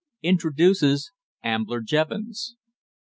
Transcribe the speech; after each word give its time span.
INTRODUCES 0.23 1.11
AMBLER 1.43 1.81
JEVONS. 1.83 2.55